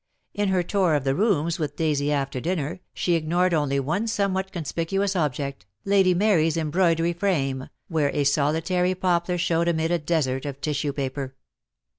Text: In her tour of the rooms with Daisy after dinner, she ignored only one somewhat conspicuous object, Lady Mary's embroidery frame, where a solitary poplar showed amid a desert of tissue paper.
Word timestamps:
In 0.33 0.49
her 0.49 0.63
tour 0.63 0.95
of 0.95 1.03
the 1.03 1.13
rooms 1.13 1.59
with 1.59 1.75
Daisy 1.75 2.11
after 2.11 2.41
dinner, 2.41 2.79
she 2.91 3.13
ignored 3.13 3.53
only 3.53 3.79
one 3.79 4.07
somewhat 4.07 4.51
conspicuous 4.51 5.15
object, 5.15 5.67
Lady 5.85 6.15
Mary's 6.15 6.57
embroidery 6.57 7.13
frame, 7.13 7.69
where 7.87 8.09
a 8.11 8.23
solitary 8.23 8.95
poplar 8.95 9.37
showed 9.37 9.67
amid 9.67 9.91
a 9.91 9.99
desert 9.99 10.47
of 10.47 10.59
tissue 10.59 10.91
paper. 10.91 11.35